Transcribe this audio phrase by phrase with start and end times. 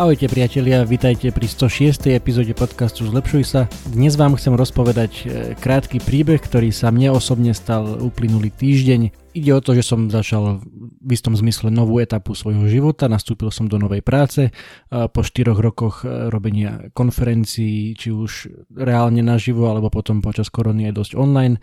[0.00, 2.08] Ahojte priatelia, vitajte pri 106.
[2.16, 3.68] epizóde podcastu Zlepšuj sa.
[3.92, 5.24] Dnes vám chcem rozpovedať e,
[5.60, 9.12] krátky príbeh, ktorý sa mne osobne stal uplynulý týždeň.
[9.36, 10.64] Ide o to, že som začal
[11.04, 14.48] v istom zmysle novú etapu svojho života, nastúpil som do novej práce.
[14.88, 20.96] Po 4 rokoch e, robenia konferencií, či už reálne naživo, alebo potom počas korony aj
[20.96, 21.60] dosť online,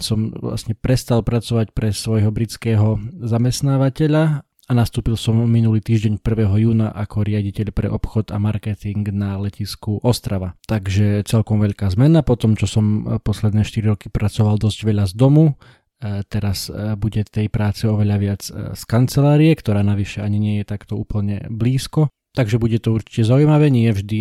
[0.00, 6.46] som vlastne prestal pracovať pre svojho britského zamestnávateľa a nastúpil som minulý týždeň 1.
[6.62, 10.54] júna ako riaditeľ pre obchod a marketing na letisku Ostrava.
[10.70, 15.10] Takže celkom veľká zmena po tom, čo som eh, posledné 4 roky pracoval dosť veľa
[15.10, 15.58] z domu,
[15.98, 20.70] eh, teraz eh, bude tej práce oveľa viac z kancelárie, ktorá navyše ani nie je
[20.70, 22.06] takto úplne blízko.
[22.30, 24.20] Takže bude to určite zaujímavé, nie je vždy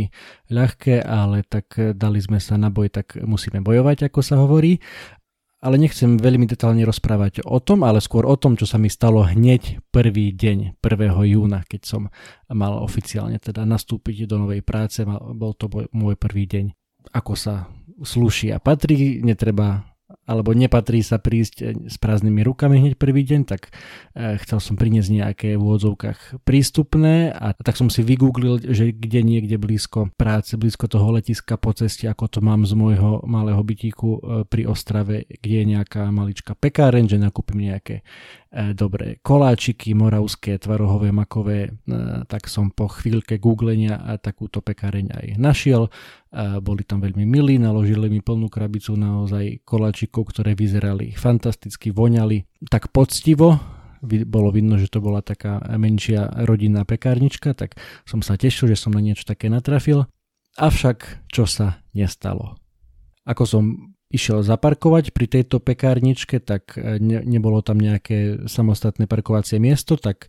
[0.50, 4.82] ľahké, ale tak dali sme sa na boj, tak musíme bojovať, ako sa hovorí
[5.60, 9.28] ale nechcem veľmi detálne rozprávať o tom, ale skôr o tom, čo sa mi stalo
[9.28, 11.36] hneď prvý deň, 1.
[11.36, 12.02] júna, keď som
[12.48, 15.04] mal oficiálne teda nastúpiť do novej práce,
[15.36, 16.66] bol to môj prvý deň.
[17.12, 17.68] Ako sa
[18.00, 19.84] slúši a patrí, netreba
[20.30, 24.78] alebo nepatrí sa prísť eh, s prázdnymi rukami hneď prvý deň, tak eh, chcel som
[24.78, 30.54] priniesť nejaké v úvodzovkách prístupné a tak som si vygooglil, že kde niekde blízko práce,
[30.54, 35.26] blízko toho letiska po ceste, ako to mám z môjho malého bytíku eh, pri Ostrave,
[35.26, 38.06] kde je nejaká maličká pekáreň, že nakúpim nejaké
[38.74, 41.78] dobré koláčiky moravské, tvarohové, makové,
[42.26, 45.94] tak som po chvíľke googlenia takúto pekáreň aj našiel
[46.62, 52.94] boli tam veľmi milí, naložili mi plnú krabicu naozaj koláčikov, ktoré vyzerali fantasticky, voňali tak
[52.94, 53.58] poctivo,
[54.06, 57.76] bolo vidno, že to bola taká menšia rodinná pekárnička, tak
[58.08, 60.08] som sa tešil, že som na niečo také natrafil.
[60.56, 62.56] Avšak čo sa nestalo?
[63.28, 63.64] Ako som
[64.10, 70.26] išiel zaparkovať pri tejto pekárničke, tak e, ne, nebolo tam nejaké samostatné parkovacie miesto, tak
[70.26, 70.28] e,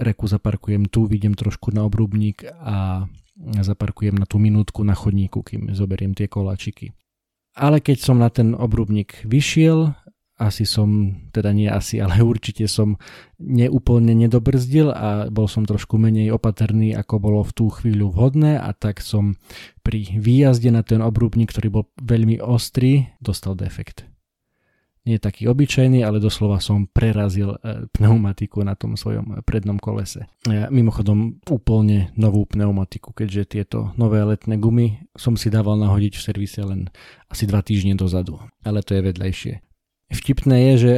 [0.00, 3.04] reku zaparkujem tu, vidím trošku na obrubník a
[3.38, 6.92] zaparkujem na tú minútku na chodníku, kým zoberiem tie koláčiky.
[7.58, 9.94] Ale keď som na ten obrubník vyšiel,
[10.38, 12.98] asi som, teda nie asi, ale určite som
[13.42, 18.70] neúplne nedobrzdil a bol som trošku menej opatrný, ako bolo v tú chvíľu vhodné a
[18.74, 19.38] tak som
[19.82, 24.06] pri výjazde na ten obrubník, ktorý bol veľmi ostrý, dostal defekt
[25.08, 30.28] nie taký obyčajný, ale doslova som prerazil e, pneumatiku na tom svojom prednom kolese.
[30.46, 36.60] Mimochodom úplne novú pneumatiku, keďže tieto nové letné gumy som si dával nahodiť v servise
[36.60, 36.92] len
[37.32, 38.36] asi dva týždne dozadu.
[38.60, 39.54] Ale to je vedľajšie.
[40.12, 40.92] Vtipné je, že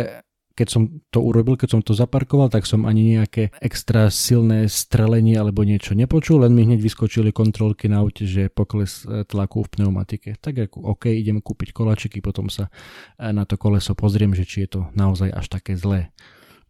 [0.61, 5.41] keď som to urobil, keď som to zaparkoval, tak som ani nejaké extra silné strelenie
[5.41, 9.73] alebo niečo nepočul, len mi hneď vyskočili kontrolky na aute, že pokles e, tlaku v
[9.73, 10.37] pneumatike.
[10.37, 12.69] Tak ako OK, idem kúpiť kolačiky, potom sa
[13.17, 16.13] e, na to koleso pozriem, že či je to naozaj až také zlé.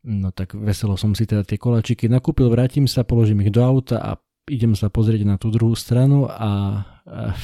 [0.07, 3.99] No tak veselo som si teda tie kolačiky nakúpil, vrátim sa, položím ich do auta
[3.99, 4.11] a
[4.47, 6.83] idem sa pozrieť na tú druhú stranu a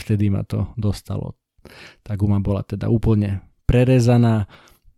[0.07, 1.35] vtedy ma to dostalo.
[2.07, 4.47] Tá guma bola teda úplne prerezaná,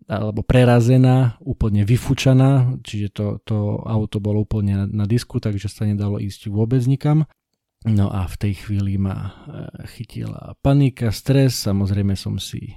[0.08, 5.84] alebo prerazená, úplne vyfučaná, čiže to, to auto bolo úplne na, na disku, takže sa
[5.84, 7.28] nedalo ísť vôbec nikam.
[7.86, 9.30] No a v tej chvíli ma e,
[9.94, 12.74] chytila panika, stres, samozrejme som si e,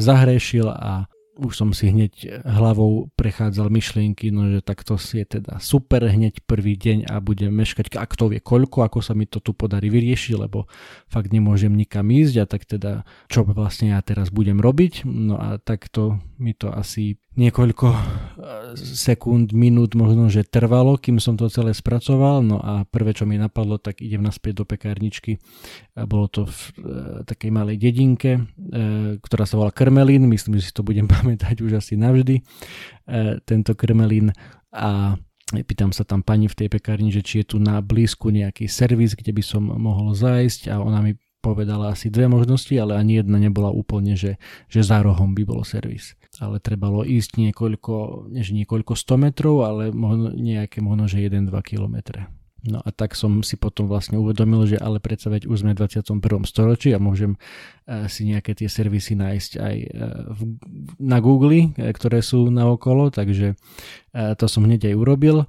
[0.00, 1.04] zahrešil a
[1.40, 6.44] už som si hneď hlavou prechádzal myšlienky, no že takto si je teda super hneď
[6.44, 9.88] prvý deň a budem meškať, ak to vie koľko, ako sa mi to tu podarí
[9.88, 10.68] vyriešiť, lebo
[11.08, 12.92] fakt nemôžem nikam ísť a tak teda
[13.32, 15.08] čo vlastne ja teraz budem robiť.
[15.08, 18.20] No a takto mi to asi niekoľko eh,
[18.76, 22.44] sekúnd, minút možno, že trvalo, kým som to celé spracoval.
[22.44, 25.40] No a prvé, čo mi napadlo, tak idem naspäť do pekárničky.
[25.96, 26.72] Bolo to v e,
[27.26, 28.42] takej malej dedinke, e,
[29.18, 30.30] ktorá sa volá Krmelín.
[30.30, 32.40] Myslím, že si to budem pamätať už asi navždy.
[32.40, 32.42] E,
[33.42, 34.30] tento Krmelín
[34.70, 35.18] a
[35.50, 39.18] Pýtam sa tam pani v tej pekárni, že či je tu na blízku nejaký servis,
[39.18, 43.42] kde by som mohol zájsť a ona mi povedala asi dve možnosti, ale ani jedna
[43.42, 44.38] nebola úplne, že,
[44.70, 49.92] že za rohom by bol servis ale trebalo ísť niekoľko, než niekoľko 100 metrov, ale
[49.92, 52.32] možno nejaké možno, že 1-2 kilometre.
[52.60, 55.80] No a tak som si potom vlastne uvedomil, že ale predsa veď už sme v
[55.80, 56.20] 21.
[56.44, 57.40] storočí a môžem
[57.88, 59.88] eh, si nejaké tie servisy nájsť aj eh,
[60.28, 60.40] v,
[61.00, 63.56] na Google, eh, ktoré sú na okolo, takže
[64.10, 65.46] to som hneď aj urobil.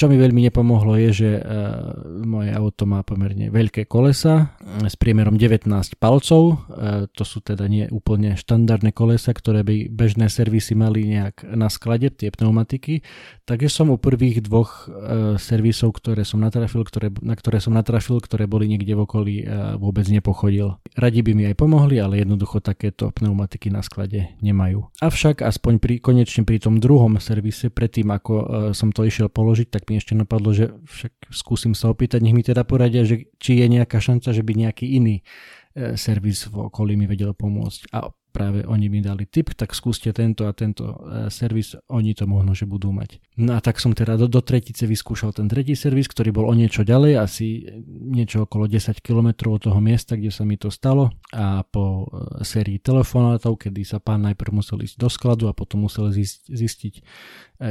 [0.00, 1.92] Čo mi veľmi nepomohlo je, že uh,
[2.24, 5.68] moje auto má pomerne veľké kolesa s priemerom 19
[6.00, 6.56] palcov.
[6.56, 11.68] Uh, to sú teda nie úplne štandardné kolesa, ktoré by bežné servisy mali nejak na
[11.68, 13.04] sklade, tie pneumatiky.
[13.44, 14.88] Takže som u prvých dvoch
[15.36, 19.36] servisov, ktoré som natrafil, ktoré, na ktoré som natrafil, ktoré boli niekde v okolí,
[19.74, 20.78] vôbec nepochodil.
[20.94, 24.86] Radi by mi aj pomohli, ale jednoducho takéto pneumatiky na sklade nemajú.
[25.02, 29.89] Avšak aspoň pri, konečne pri tom druhom servise, predtým ako som to išiel položiť, tak
[29.90, 33.66] mi ešte napadlo, že však skúsim sa opýtať, nech mi teda poradia, že či je
[33.66, 35.26] nejaká šanca, že by nejaký iný
[35.74, 37.90] e, servis v okolí mi vedel pomôcť.
[37.90, 42.24] A práve oni mi dali tip, tak skúste tento a tento e, servis, oni to
[42.30, 43.18] možno, že budú mať.
[43.36, 46.54] No a tak som teda do, do tretice vyskúšal ten tretí servis, ktorý bol o
[46.54, 51.10] niečo ďalej, asi niečo okolo 10 km od toho miesta, kde sa mi to stalo
[51.34, 55.84] a po e, sérii telefonátov, kedy sa pán najprv musel ísť do skladu a potom
[55.90, 56.08] musel
[56.48, 57.02] zistiť, e,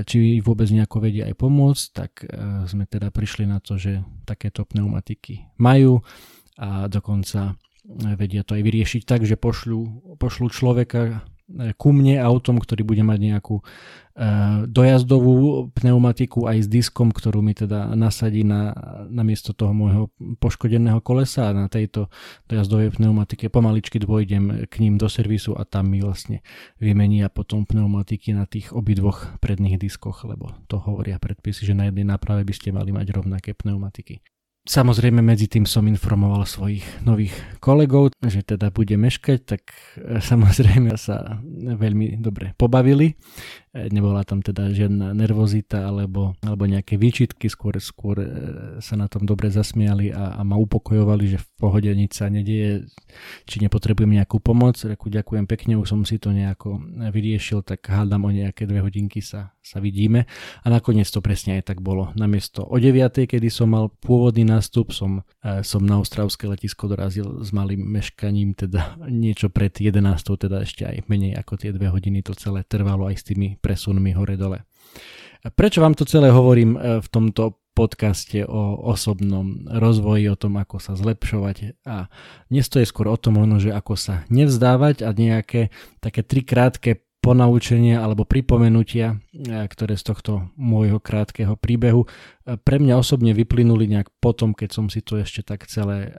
[0.03, 2.11] či vôbec nejako vedia aj pomôcť, tak
[2.67, 6.03] sme teda prišli na to, že takéto pneumatiky majú
[6.59, 7.55] a dokonca
[7.89, 13.01] vedia to aj vyriešiť tak, že pošľú, pošľú človeka e, ku mne autom, ktorý bude
[13.01, 13.63] mať nejakú e,
[14.69, 18.77] dojazdovú pneumatiku aj s diskom, ktorú mi teda nasadí na,
[19.09, 22.13] na miesto toho môjho poškodeného kolesa a na tejto
[22.45, 26.45] dojazdovej pneumatike pomaličky dôjdem k ním do servisu a tam mi vlastne
[26.77, 32.05] vymenia potom pneumatiky na tých obidvoch predných diskoch, lebo to hovoria predpisy, že na jednej
[32.05, 34.21] náprave by ste mali mať rovnaké pneumatiky.
[34.67, 37.31] Samozrejme medzi tým som informoval svojich nových
[37.63, 39.63] kolegov, že teda bude meškať, tak
[39.95, 43.15] e, samozrejme sa veľmi dobre pobavili.
[43.69, 48.27] E, nebola tam teda žiadna nervozita alebo, alebo nejaké výčitky, skôr, skôr e,
[48.81, 52.89] sa na tom dobre zasmiali a, a ma upokojovali, že v pohode nič sa nedieje,
[53.45, 54.81] či nepotrebujem nejakú pomoc.
[54.81, 56.81] Reku, ďakujem pekne, už som si to nejako
[57.13, 60.25] vyriešil, tak hádam o nejaké dve hodinky sa, sa vidíme.
[60.65, 62.09] A nakoniec to presne aj tak bolo.
[62.17, 67.45] Namiesto o 9, kedy som mal pôvodný nástup som, e, som na Ostravské letisko dorazil
[67.45, 72.25] s malým meškaním, teda niečo pred 11, teda ešte aj menej ako tie dve hodiny
[72.25, 74.63] to celé trvalo aj s tými presunmi hore-dole.
[75.39, 80.83] Prečo vám to celé hovorím e, v tomto podcaste o osobnom rozvoji, o tom, ako
[80.83, 82.11] sa zlepšovať a
[82.51, 85.71] dnes to je skôr o tom, že ako sa nevzdávať a nejaké
[86.03, 92.07] také tri krátke ponaučenia alebo pripomenutia, e, ktoré z tohto môjho krátkeho príbehu e,
[92.59, 96.11] pre mňa osobne vyplynuli nejak potom, keď som si to ešte tak celé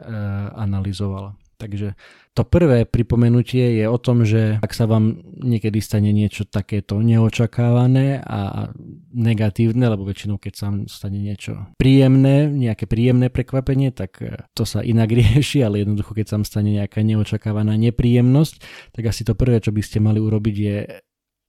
[0.56, 1.39] analyzoval.
[1.60, 1.92] Takže
[2.32, 8.24] to prvé pripomenutie je o tom, že ak sa vám niekedy stane niečo takéto neočakávané
[8.24, 8.72] a
[9.12, 14.64] negatívne, lebo väčšinou keď sa vám stane niečo príjemné, nejaké príjemné prekvapenie, tak e, to
[14.64, 18.54] sa inak rieši, ale jednoducho keď sa vám stane nejaká neočakávaná nepríjemnosť,
[18.96, 20.76] tak asi to prvé, čo by ste mali urobiť je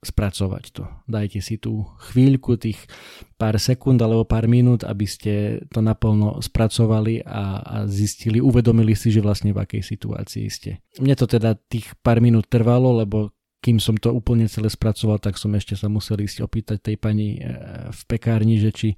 [0.02, 0.84] spracovať to.
[1.06, 2.90] Dajte si tú chvíľku, tých
[3.38, 9.14] pár sekúnd alebo pár minút, aby ste to naplno spracovali a, a zistili, uvedomili si,
[9.14, 10.82] že vlastne v akej situácii ste.
[10.98, 13.30] Mne to teda tých pár minút trvalo, lebo
[13.62, 17.38] kým som to úplne celé spracoval, tak som ešte sa musel ísť opýtať tej pani
[17.38, 17.40] e,
[17.94, 18.98] v pekárni, že či e,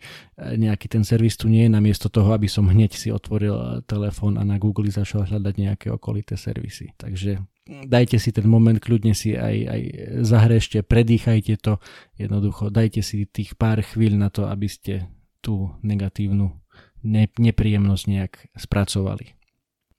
[0.56, 4.40] nejaký ten servis tu nie je, namiesto toho, aby som hneď si otvoril e, telefón
[4.40, 6.96] a na Google začal hľadať nejaké okolité servisy.
[6.96, 9.82] Takže dajte si ten moment, kľudne si aj, aj
[10.24, 11.84] zahrešte, predýchajte to,
[12.16, 15.12] jednoducho dajte si tých pár chvíľ na to, aby ste
[15.44, 16.56] tú negatívnu
[17.04, 19.36] ne, nepríjemnosť nejak spracovali.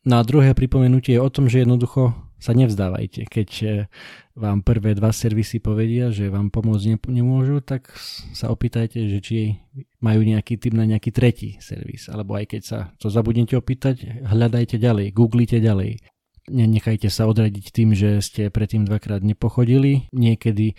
[0.08, 3.24] No a druhé pripomenutie je o tom, že jednoducho sa nevzdávajte.
[3.24, 3.68] Keď e,
[4.36, 7.88] vám prvé dva servisy povedia, že vám pomôcť nemôžu, tak
[8.36, 9.36] sa opýtajte, že či
[10.04, 12.12] majú nejaký typ na nejaký tretí servis.
[12.12, 16.04] Alebo aj keď sa to zabudnete opýtať, hľadajte ďalej, googlite ďalej.
[16.44, 20.12] Nenechajte sa odradiť tým, že ste predtým dvakrát nepochodili.
[20.12, 20.76] Niekedy e,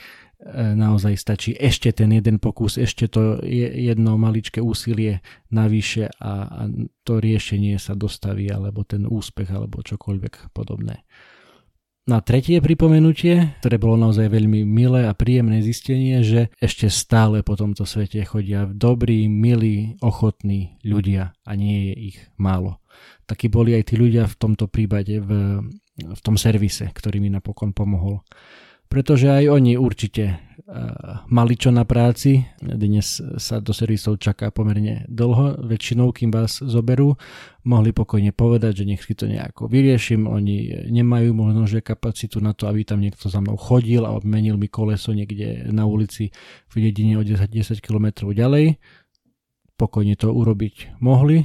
[0.77, 3.41] naozaj stačí ešte ten jeden pokus, ešte to
[3.74, 6.62] jedno maličké úsilie navyše a, a
[7.01, 11.01] to riešenie sa dostaví, alebo ten úspech, alebo čokoľvek podobné.
[12.05, 17.57] Na tretie pripomenutie, ktoré bolo naozaj veľmi milé a príjemné zistenie, že ešte stále po
[17.57, 22.77] tomto svete chodia dobrí, milí, ochotní ľudia a nie je ich málo
[23.25, 25.29] takí boli aj tí ľudia v tomto prípade v,
[25.97, 28.21] v tom servise, ktorý mi napokon pomohol.
[28.96, 32.48] Pretože aj oni určite uh, mali čo na práci.
[32.64, 37.20] Dnes sa do servisov čaká pomerne dlho, väčšinou, kým vás zoberú.
[37.68, 40.32] Mohli pokojne povedať, že nech si to nejako vyriešim.
[40.32, 44.56] Oni nemajú možno, že kapacitu na to, aby tam niekto za mnou chodil a obmenil
[44.56, 46.32] mi koleso niekde na ulici
[46.72, 48.80] v dedine o 10, 10 km ďalej
[49.75, 51.44] pokojne to urobiť mohli.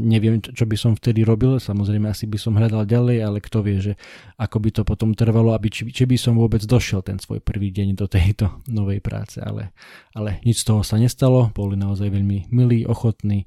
[0.00, 3.76] Neviem, čo by som vtedy robil, samozrejme asi by som hľadal ďalej, ale kto vie,
[3.76, 3.92] že
[4.40, 7.68] ako by to potom trvalo, aby či, či by som vôbec došiel ten svoj prvý
[7.68, 8.48] deň do tejto
[8.78, 9.36] novej práce.
[9.40, 9.76] Ale,
[10.16, 13.44] ale nič z toho sa nestalo, boli naozaj veľmi milí, ochotní,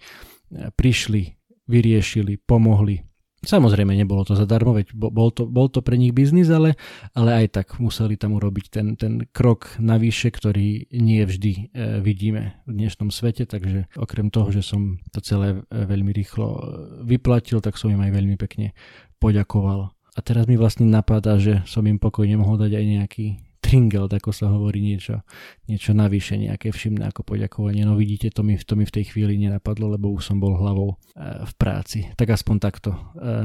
[0.78, 1.34] prišli,
[1.66, 3.02] vyriešili, pomohli,
[3.44, 6.80] Samozrejme, nebolo to zadarmo, veď bol to, bol to pre nich biznis, ale,
[7.12, 11.64] ale aj tak museli tam urobiť ten, ten krok navyše, ktorý nie vždy e,
[12.00, 16.60] vidíme v dnešnom svete, takže okrem toho, že som to celé e, veľmi rýchlo e,
[17.04, 18.72] vyplatil, tak som im aj veľmi pekne
[19.20, 19.92] poďakoval.
[19.92, 23.28] A teraz mi vlastne napadá, že som im pokojne mohol dať aj nejaký
[23.74, 25.26] tringel, ako sa hovorí, niečo,
[25.66, 27.82] niečo navyše, nejaké všimné ako poďakovanie.
[27.90, 30.94] No vidíte, to mi, to mi v tej chvíli nenapadlo, lebo už som bol hlavou
[30.94, 30.96] e,
[31.42, 32.06] v práci.
[32.14, 33.00] Tak aspoň takto e,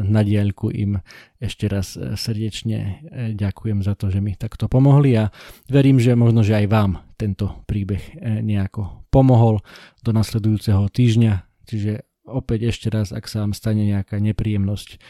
[0.05, 1.01] na diaľku im
[1.41, 3.01] ešte raz e, srdečne
[3.41, 5.33] ďakujem za to, že mi takto pomohli a
[5.73, 9.65] verím, že možno, že aj vám tento príbeh nejako pomohol
[10.05, 11.41] do nasledujúceho týždňa.
[11.65, 15.01] Čiže opäť ešte raz, ak sa vám stane nejaká nepríjemnosť,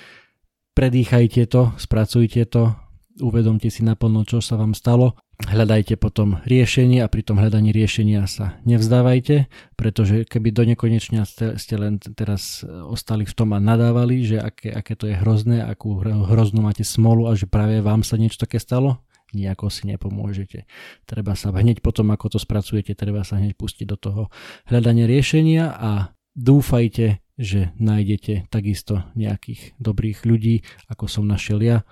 [0.79, 2.79] predýchajte to, spracujte to,
[3.21, 8.27] uvedomte si naplno, čo sa vám stalo, hľadajte potom riešenie a pri tom hľadaní riešenia
[8.27, 9.47] sa nevzdávajte,
[9.79, 14.75] pretože keby do nekonečnia ste, ste len teraz ostali v tom a nadávali, že aké,
[14.75, 18.59] aké to je hrozné, akú hroznú máte smolu a že práve vám sa niečo také
[18.59, 20.65] stalo, nejako si nepomôžete.
[21.05, 24.23] Treba sa hneď potom, ako to spracujete, treba sa hneď pustiť do toho
[24.67, 25.91] hľadania riešenia a
[26.35, 31.87] dúfajte, že nájdete takisto nejakých dobrých ľudí, ako som našiel ja,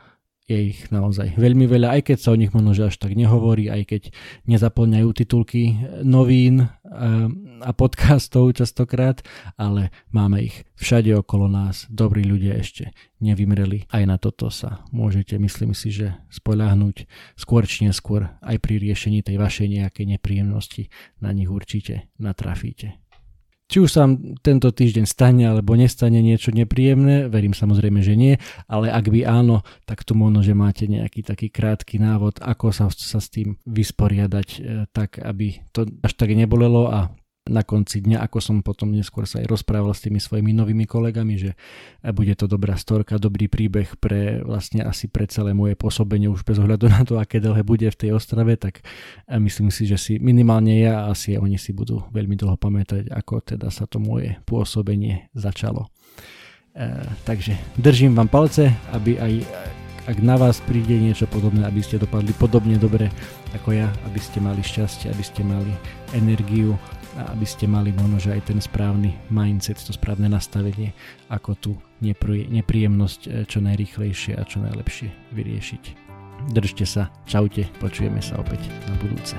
[0.47, 3.83] je ich naozaj veľmi veľa, aj keď sa o nich možno až tak nehovorí, aj
[3.83, 4.03] keď
[4.47, 5.75] nezaplňajú titulky
[6.07, 6.71] novín
[7.61, 9.27] a podcastov častokrát,
[9.59, 13.91] ale máme ich všade okolo nás, dobrí ľudia ešte nevymreli.
[13.91, 19.27] Aj na toto sa môžete, myslím si, že spoľahnúť skôr či neskôr aj pri riešení
[19.27, 22.95] tej vašej nejakej nepríjemnosti na nich určite natrafíte.
[23.77, 24.09] Či už sa
[24.41, 28.41] tento týždeň stane alebo nestane niečo nepríjemné, verím samozrejme, že nie,
[28.73, 32.89] ale ak by áno, tak tu možno, že máte nejaký taký krátky návod, ako sa,
[32.89, 34.59] sa s tým vysporiadať e,
[34.97, 37.13] tak, aby to až tak nebolelo a
[37.47, 41.39] na konci dňa, ako som potom neskôr sa aj rozprával s tými svojimi novými kolegami,
[41.39, 41.51] že
[42.11, 46.59] bude to dobrá storka, dobrý príbeh pre vlastne asi pre celé moje pôsobenie už bez
[46.59, 48.83] ohľadu na to, aké dlhé bude v tej Ostrave, tak
[49.31, 53.71] myslím si, že si minimálne ja asi oni si budú veľmi dlho pamätať, ako teda
[53.71, 55.87] sa to moje pôsobenie začalo.
[56.75, 59.33] E, takže držím vám palce, aby aj
[60.07, 63.11] ak na vás príde niečo podobné, aby ste dopadli podobne dobre
[63.59, 65.75] ako ja, aby ste mali šťastie, aby ste mali
[66.15, 66.79] energiu
[67.17, 70.93] a aby ste mali možno, aj ten správny mindset, to správne nastavenie,
[71.33, 71.73] ako tú
[72.53, 75.83] nepríjemnosť e, čo najrýchlejšie a čo najlepšie vyriešiť.
[76.53, 79.35] Držte sa, čaute, počujeme sa opäť na budúce.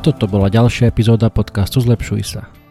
[0.00, 2.48] Toto bola ďalšia epizóda podcastu Zlepšuj sa.